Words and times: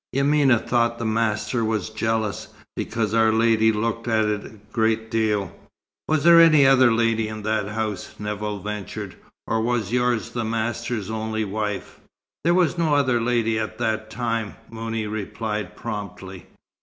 Yamina 0.15 0.57
thought 0.57 0.97
the 0.97 1.05
master 1.05 1.63
was 1.63 1.91
jealous, 1.91 2.47
because 2.75 3.13
our 3.13 3.31
lady 3.31 3.71
looked 3.71 4.07
at 4.07 4.25
it 4.25 4.43
a 4.45 4.49
great 4.73 5.11
deal." 5.11 5.55
"Was 6.07 6.23
there 6.23 6.41
any 6.41 6.65
other 6.65 6.91
lady 6.91 7.27
in 7.27 7.43
that 7.43 7.67
house," 7.67 8.15
Nevill 8.17 8.57
ventured, 8.61 9.13
"or 9.45 9.61
was 9.61 9.91
yours 9.91 10.31
the 10.31 10.43
master's 10.43 11.11
only 11.11 11.45
wife?" 11.45 11.99
"There 12.43 12.55
was 12.55 12.79
no 12.79 12.95
other 12.95 13.21
lady 13.21 13.59
at 13.59 13.77
that 13.77 14.09
time," 14.09 14.55
Mouni 14.71 15.05
replied 15.05 15.75
promptly. 15.77 16.47